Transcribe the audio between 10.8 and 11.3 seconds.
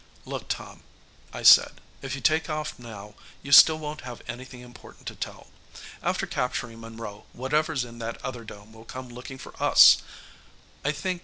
I think.